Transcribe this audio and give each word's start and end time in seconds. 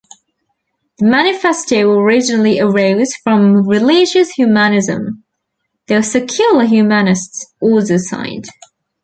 The 0.97 1.05
Manifesto 1.05 1.91
originally 1.91 2.59
arose 2.59 3.13
from 3.23 3.69
religious 3.69 4.31
Humanism, 4.31 5.23
though 5.85 6.01
secular 6.01 6.65
Humanists 6.65 7.53
also 7.61 7.97
signed. 7.97 8.45